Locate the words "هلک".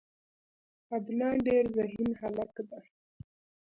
2.21-2.53